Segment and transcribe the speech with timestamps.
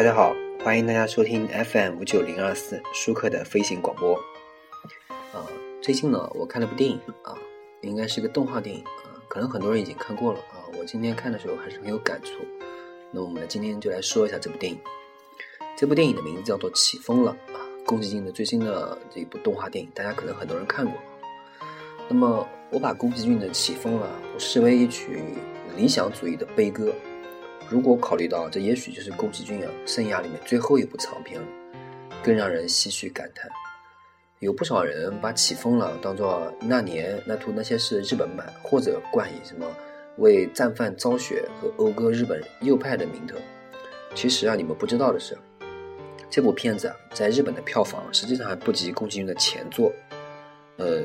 [0.00, 0.34] 大家好，
[0.64, 4.14] 欢迎大家收听 FM 五九零二四舒克的飞行广播。
[5.30, 5.44] 啊，
[5.82, 7.36] 最近呢，我看了部电影啊，
[7.82, 10.64] 应该是个动画电影啊，可能很多人已经看过了啊。
[10.78, 12.42] 我今天看的时候还是很有感触。
[13.10, 14.78] 那我们今天就来说一下这部电影。
[15.76, 20.94] 这部电影的名字叫做《起风了》啊，宫崎骏的最新的这一部动画电影，大家可能很多人看过。
[22.08, 25.22] 那么，我把宫崎骏的《起风了》视为一曲
[25.76, 26.90] 理想主义的悲歌。
[27.70, 31.46] 如果考虑到这也许就是宫崎骏啊生涯里面最后一部长片了，
[32.20, 33.48] 更让人唏嘘感叹。
[34.40, 39.64] 有不少人把《起风了》当做那年那图那些事日本版，或者冠以什么
[40.16, 43.36] 为战犯昭雪和讴歌日本右派的名头。
[44.16, 45.38] 其实啊，你们不知道的是，
[46.28, 49.92] 这部片子啊在日本的票房实际上还不及宫崎骏的前作。
[50.78, 51.04] 呃，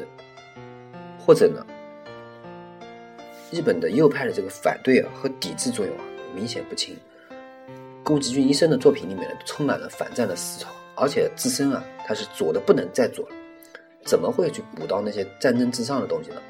[1.19, 1.63] 或者呢，
[3.51, 6.03] 日本的右派的这个反对啊和抵制作用啊。
[6.35, 6.95] 明显不轻。
[8.03, 13.35] 宫崎骏一生的作品里面呢，充满了反战的思潮，而且自身啊，他是左的不能再左了，
[14.03, 16.41] 怎么会去补到那些战争至上的东西呢？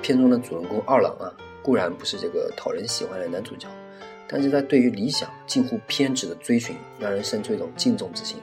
[0.00, 1.28] 片中的主人公二郎啊，
[1.60, 3.68] 固然不是这个讨人喜欢的男主角，
[4.26, 8.38] 但是他对于理想近乎偏执的追寻，让人生出一种敬重之心。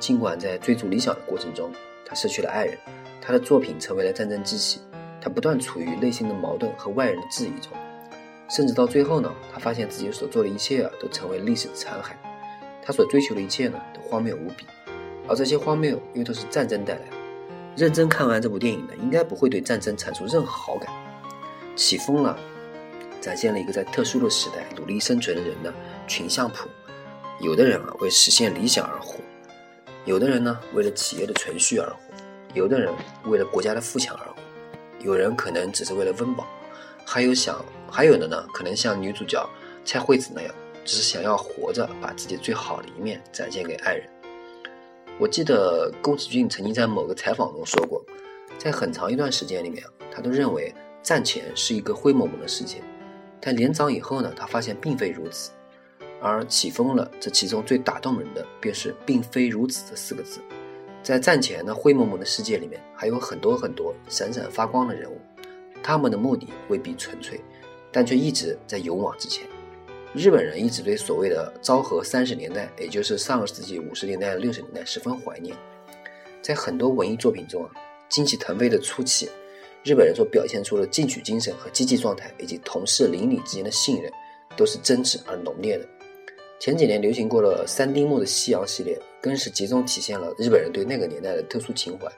[0.00, 1.70] 尽管在追逐理想的过程中，
[2.04, 2.76] 他失去了爱人，
[3.20, 4.80] 他的作品成为了战争机器，
[5.20, 7.72] 他不断处于内心的矛盾和外人的质疑中。
[8.48, 12.12] 甚至到最后呢，他发现自己所做的一切啊，都成为历史的残骸。
[12.82, 14.64] 他所追求的一切呢，都荒谬无比，
[15.26, 17.16] 而这些荒谬又都是战争带来的。
[17.76, 20.88] 认真看完这部电影的，应该不会对战争产生任何好感。
[21.74, 22.38] 起风了，
[23.20, 25.74] 展现了一个在特殊的时代努力生存的人的
[26.06, 26.68] 群像谱。
[27.40, 29.20] 有的人啊，为实现理想而活；
[30.06, 31.96] 有的人呢，为了企业的存续而活；
[32.54, 32.90] 有的人
[33.24, 34.36] 为了国家的富强而活；
[35.04, 36.46] 有人可能只是为了温饱。
[37.06, 39.48] 还有想，还有的呢，可能像女主角
[39.84, 40.52] 蔡惠子那样，
[40.84, 44.08] 只是想要活着，把自己最好的一面展现给爱人。
[45.18, 48.04] 我记得宫崎骏曾经在某个采访中说过，
[48.58, 52.82] 在很长一段时间里面，他都认为战前是一个灰蒙蒙的世界，
[53.40, 55.52] 但连长以后呢，他发现并非如此。
[56.20, 60.40] 而起风了，这其中最打动人的便是“并非如此”这四个字。
[61.02, 65.20] 在战前的灰蒙蒙的世界里面，还有很多很多闪闪发光的人物。
[65.86, 67.40] 他们的目的未必纯粹，
[67.92, 69.46] 但却一直在勇往直前。
[70.12, 75.56] 日本人一直对所谓的昭和三十年代，也就是上个世纪五十年代、六十年代十分怀念。
[76.42, 77.70] 在很多文艺作品中啊，
[78.08, 79.30] 惊奇腾飞的初期，
[79.84, 84.10] 日本人所表现出的进取精神和积极状态，以及同事邻里之间的信任，
[84.56, 85.86] 都是真挚而浓烈的。
[86.58, 92.10] 前几年流行过了三丁目的夕阳系列，更是集中体现了日本人对那个年代的特殊情怀。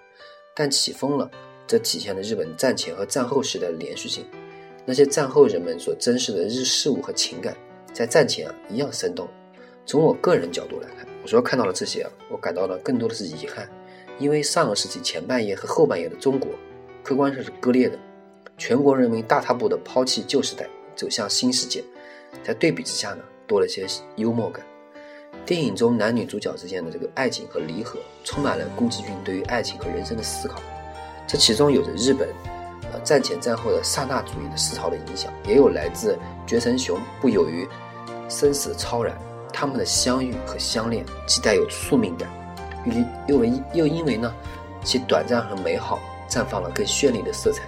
[0.57, 1.31] 但起风了。
[1.69, 4.25] 这体现了日本战前和战后时代的连续性。
[4.85, 7.55] 那些战后人们所珍视的日事物和情感，
[7.93, 9.29] 在战前啊一样生动。
[9.85, 13.69] 从我个人角度来看，我说看到了这些啊，我感到的更多的是遗憾，
[14.19, 16.51] 因为上个世纪前半叶和后半叶的中国，
[17.03, 17.99] 客观上是割裂的。
[18.57, 21.85] 全国人民大踏步地抛弃旧时代，走向新世界。
[22.43, 23.87] 在对比之下呢，多了些
[24.17, 24.65] 幽默感。
[25.45, 30.61] 电影中男女主角之间的这个爱情和离合，充满了宫崎骏对于爱情和人生的思考。
[31.29, 32.27] 这其中有着日本，
[32.91, 37.69] 呃战前战后的刹那主义的思潮的影响，也有来自绝尘雄不有于
[38.31, 39.15] 生死超然，
[39.53, 42.27] 他们的相遇和相恋既带有宿命感，
[42.87, 44.35] 又又为又因为呢
[44.83, 46.01] 其短暂和美好，
[46.31, 47.63] 绽放了更绚丽的色彩。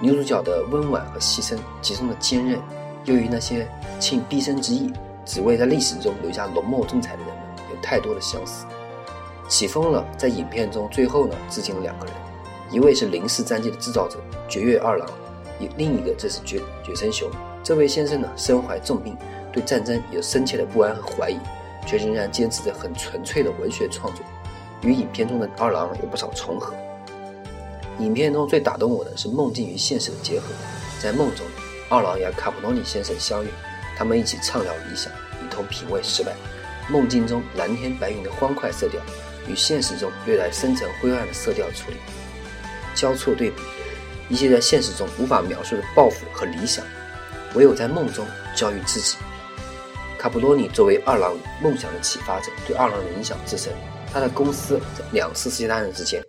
[0.00, 2.60] 女主角的温婉和牺牲，其中的坚韧，
[3.06, 3.68] 又与那些
[3.98, 4.92] 倾毕生之意
[5.24, 7.36] 只为在历史中留下浓墨重彩的人们
[7.70, 8.64] 有太多的相似。
[9.48, 12.14] 起风了，在影片中最后呢致敬了两个人。
[12.70, 14.18] 一位是零式战机的制造者
[14.48, 15.08] 绝月二郎，
[15.76, 17.30] 另一个则是绝绝生雄。
[17.64, 19.16] 这位先生呢，身怀重病，
[19.52, 21.38] 对战争有深切的不安和怀疑，
[21.86, 24.24] 却仍然坚持着很纯粹的文学创作，
[24.82, 26.74] 与影片中的二郎有不少重合。
[27.98, 30.46] 影片中最打动我的是梦境与现实的结合，
[31.00, 31.46] 在梦中，
[31.88, 33.48] 二郎与卡普诺尼先生相遇，
[33.96, 35.10] 他们一起畅聊理想，
[35.42, 36.32] 一同品味失败。
[36.90, 39.00] 梦境中蓝天白云的欢快色调，
[39.46, 41.96] 与现实中越来深沉灰暗的色调处理。
[42.94, 43.62] 交错对比，
[44.28, 46.84] 一些在现实中无法描述的抱负和理想，
[47.54, 48.26] 唯有在梦中
[48.56, 49.16] 教育自己。
[50.18, 53.72] 卡普多尼作为二郎梦想的启发者，对二郎的影响至深。
[54.12, 56.20] 他的公司在两次世界大战之前，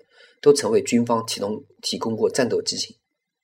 [0.42, 2.96] 都曾为军方提供提供过战斗机型，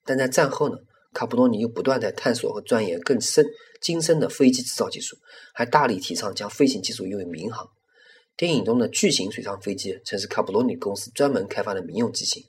[0.03, 0.75] 但在战后呢，
[1.13, 3.45] 卡普多尼又不断在探索和钻研更深
[3.81, 5.17] 精深的飞机制造技术，
[5.53, 7.67] 还大力提倡将飞行技术用于民航。
[8.37, 12.43] 电影中的巨型水上飞机，曾是卡普罗尼公司专门开发的民用机型。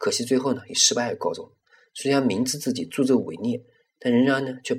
[0.00, 1.52] 可惜最后呢以失败而告终。
[1.92, 3.62] 虽然明知自己助纣为虐，
[3.98, 4.74] 但仍然呢却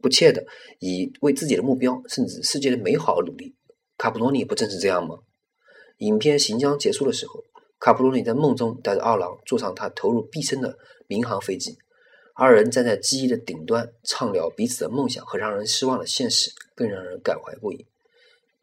[0.00, 0.46] 不切的
[0.78, 3.54] 以为自己的目标甚至世界的美好而努力。
[3.98, 5.18] 卡普罗尼不正是这样吗？
[5.98, 7.42] 影片行将结束的时候，
[7.80, 11.78] 卡普罗尼在梦中带着二郎坐上他投入毕生的民航飞机，
[12.34, 17.86] 二人站在机翼的顶端，畅聊彼此的梦想和让人失望的现实，更让人感怀不已。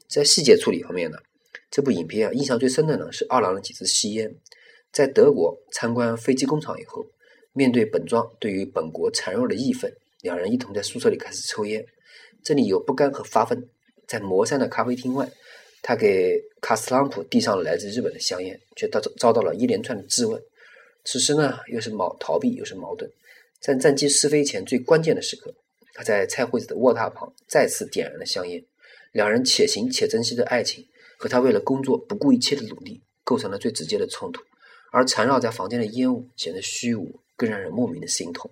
[0.08, 1.18] 在细节处理方面呢，
[1.72, 4.36] 这部影片啊，印象最深的呢是二郎的几次吸烟。
[4.92, 7.06] 在德国参观飞机工厂以后，
[7.54, 9.92] 面对本庄对于本国孱弱的义愤，
[10.22, 11.86] 两人一同在宿舍里开始抽烟。
[12.44, 13.70] 这里有不甘和发愤。
[14.08, 15.32] 在魔山的咖啡厅外，
[15.82, 20.42] 他给卡斯朗普递上了来自日本的香烟，却遭遭到了一连串的质问。
[21.06, 23.10] 此时呢，又是矛逃避，又是矛盾。
[23.62, 25.54] 在战机试飞前最关键的时刻，
[25.94, 28.62] 他在蔡惠子的卧榻旁再次点燃了香烟。
[29.14, 30.86] 两人且行且珍惜的爱情，
[31.18, 34.42] 和他为了工作不顾一切的努力，构成了最直接的冲突。
[34.92, 38.52] 而缠绕在房间的烟雾显得虚无，更让人莫名的心痛。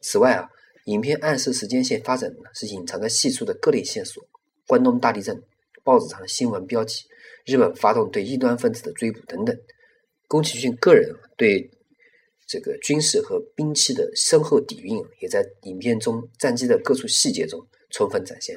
[0.00, 0.48] 此外啊，
[0.86, 4.24] 影片暗示时间线发展呢是隐藏在细处的各类线索。
[4.66, 5.42] 关东大地震、
[5.84, 7.06] 报纸上的新闻标题、
[7.44, 9.54] 日本发动对异端分子的追捕等等，
[10.28, 11.70] 宫崎骏个人对
[12.46, 18.56] 这个军事和兵器的深厚底蕴，也在影片中战机的各处细节中充分展现。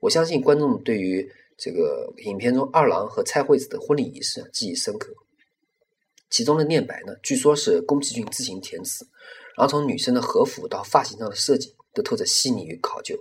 [0.00, 5.14] 我相信观众对于这个影片中二郎和蔡惠子的婚礼仪式记忆深刻。
[6.34, 9.06] 其中的念白呢，据说是宫崎骏自行填词，
[9.56, 13.16] 然后从女生的和服到发型上的设计，都透着细腻与考究。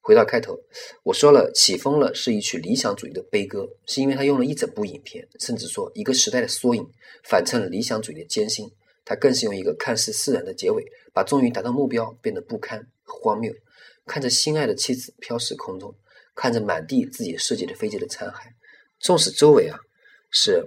[0.00, 0.58] 回到开头，
[1.04, 6.84] 我说了，《起风了》是一曲理想主义的悲歌，是因为他用了一整部影片，甚至说一个时代的缩影，
[7.22, 8.68] 反衬了理想主义的艰辛。
[9.04, 13.54] 他更是用一个看似释然的结尾，把终于达到目标变得不堪荒谬。
[14.06, 15.94] 看着心爱的妻子飘逝空中，
[16.34, 18.40] 看着满地自己设计的飞机的残骸，
[18.98, 19.78] 纵使周围啊
[20.32, 20.66] 是。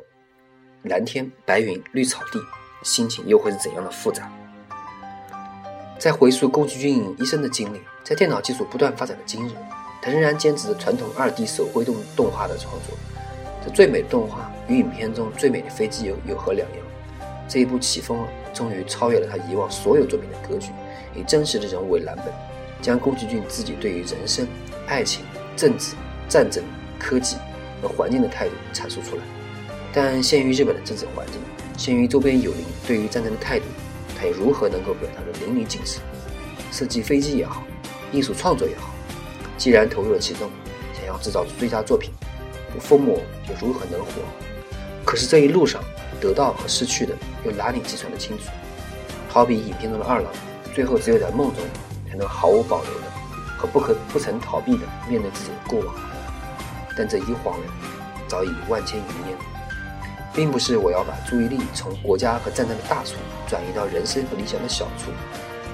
[0.83, 2.41] 蓝天白云绿草地，
[2.83, 4.29] 心情又会是怎样的复杂？
[5.97, 9.51] 在回溯宫崎骏一生的经历，在电脑技术不断发展的今日，
[10.01, 12.97] 他仍然坚持着传统二 D 手绘动动画的创作。
[13.63, 16.79] 这最美的动画与影片中最美的飞机有有何两样？
[17.47, 20.71] 这一部起风了，终于超越了他以往所有作品的格局，
[21.15, 22.25] 以真实的人物为蓝本，
[22.81, 24.45] 将宫崎骏自己对于人生、
[24.85, 25.23] 爱情、
[25.55, 25.95] 政治、
[26.27, 26.61] 战争、
[26.99, 27.37] 科技
[27.81, 29.23] 和环境的态度阐述出来。
[29.93, 31.35] 但限于日本的政治环境，
[31.77, 33.65] 限于周边友邻对于战争的态度，
[34.19, 35.99] 他又如何能够表达的淋漓尽致？
[36.71, 37.63] 设计飞机也好，
[38.11, 38.89] 艺术创作也好，
[39.55, 40.49] 既然投入了其中，
[40.95, 42.11] 想要制造出最佳作品，
[42.73, 44.07] 不疯魔又如何能活？
[45.05, 45.83] 可是这一路上
[46.19, 48.45] 得到和失去的又哪里计算得清楚？
[49.29, 50.31] 好比影片中的二郎，
[50.73, 51.63] 最后只有在梦中
[52.09, 53.07] 才能毫无保留的
[53.57, 55.95] 和不可不曾逃避的面对自己的过往，
[56.97, 57.59] 但这一晃，
[58.27, 59.52] 早已万千余年。
[60.33, 63.13] 并不是我要把注意力从国家和战争的大处
[63.47, 65.11] 转移到人生和理想的小处，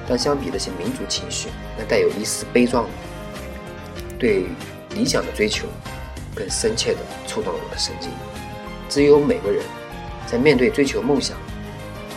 [0.08, 2.90] 但相比那些民族情绪，那带有一丝悲壮的
[4.18, 4.46] 对
[4.96, 5.66] 理想的追求，
[6.36, 8.10] 更深切地触动了我的神经。
[8.90, 9.64] 只有每个人
[10.28, 11.38] 在面对追求梦想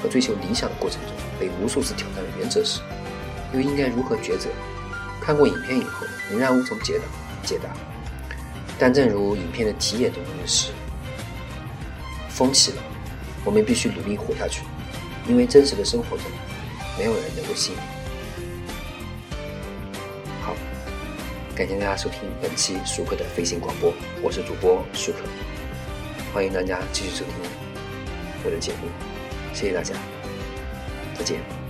[0.02, 2.80] 和追求理想的过程中，被无数次挑战的原则时，
[3.52, 4.48] 又应该如何抉择？
[5.20, 7.04] 看过影片以后，仍然无从解答
[7.46, 7.68] 解答。
[8.78, 10.72] 但正如影片的题眼中的诗。
[12.42, 12.82] 风起了，
[13.44, 14.62] 我们必须努力活下去，
[15.28, 16.26] 因为真实的生活中，
[16.98, 17.86] 没有人能够幸免。
[20.40, 20.52] 好，
[21.54, 25.18] 感谢大家收听本期舒克的飞行广播，我是主播舒克，
[26.34, 27.34] 欢迎大家继续收听
[28.44, 28.88] 我的节目，
[29.54, 29.94] 谢谢大家，
[31.16, 31.61] 再见。